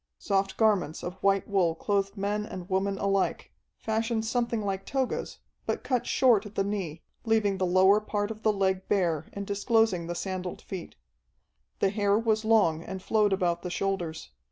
[0.17, 5.83] Soft garments of white wool clothed men and women alike, fashioned something like togas, but
[5.83, 10.07] cut short at the knee, leaving the lower part of the leg bare and disclosing
[10.07, 10.95] the sandaled feet.
[11.81, 14.31] The hair was long and flowed about the shoulders.